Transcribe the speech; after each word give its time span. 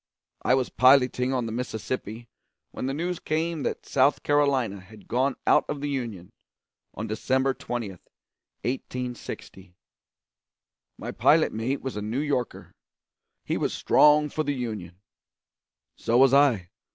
I 0.41 0.55
was 0.55 0.69
piloting 0.71 1.31
on 1.31 1.45
the 1.45 1.51
Mississippi 1.51 2.27
when 2.71 2.87
the 2.87 2.93
news 2.95 3.19
came 3.19 3.61
that 3.61 3.85
South 3.85 4.23
Carolina 4.23 4.79
had 4.79 5.07
gone 5.07 5.35
out 5.45 5.63
of 5.69 5.79
the 5.79 5.89
Union 5.91 6.31
on 6.95 7.05
December 7.05 7.53
20, 7.53 7.89
1860. 7.91 9.75
My 10.97 11.11
pilot 11.11 11.51
mate 11.53 11.83
was 11.83 11.95
a 11.95 12.01
New 12.01 12.17
Yorker. 12.19 12.73
He 13.45 13.57
was 13.57 13.75
strong 13.75 14.29
for 14.29 14.43
the 14.43 14.55
Union; 14.55 14.99
so 15.95 16.17
was 16.17 16.33
I. 16.33 16.71